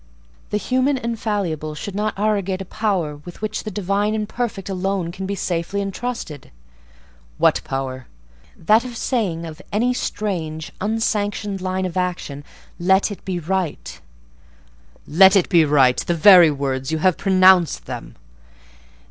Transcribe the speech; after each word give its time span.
"The 0.49 0.57
human 0.57 0.97
and 0.97 1.19
fallible 1.19 1.75
should 1.75 1.93
not 1.93 2.17
arrogate 2.17 2.59
a 2.59 2.65
power 2.65 3.17
with 3.17 3.39
which 3.43 3.63
the 3.65 3.69
divine 3.69 4.15
and 4.15 4.27
perfect 4.27 4.67
alone 4.67 5.11
can 5.11 5.27
be 5.27 5.35
safely 5.35 5.79
intrusted." 5.79 6.49
"What 7.37 7.61
power?" 7.63 8.07
"That 8.57 8.83
of 8.83 8.97
saying 8.97 9.45
of 9.45 9.61
any 9.71 9.93
strange, 9.93 10.71
unsanctioned 10.81 11.61
line 11.61 11.85
of 11.85 11.97
action,—'Let 11.97 13.11
it 13.11 13.23
be 13.23 13.37
right.'" 13.37 14.01
"'Let 15.07 15.35
it 15.35 15.49
be 15.49 15.65
right'—the 15.65 16.15
very 16.15 16.49
words: 16.49 16.91
you 16.91 16.97
have 16.97 17.15
pronounced 17.15 17.85
them." 17.85 18.15